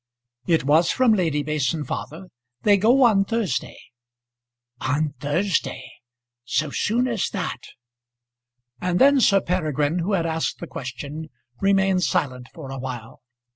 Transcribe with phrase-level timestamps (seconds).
[0.47, 2.29] "It was from Lady Mason, father;
[2.63, 3.77] they go on Thursday."
[4.79, 5.91] "On Thursday;
[6.43, 7.59] so soon as that."
[8.81, 11.29] And then Sir Peregrine, who had asked the question,
[11.59, 13.21] remained silent for a while.